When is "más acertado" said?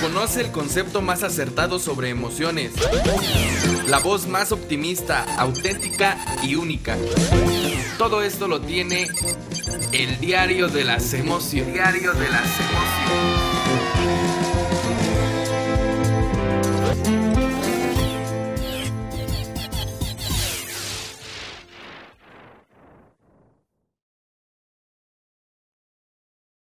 1.02-1.78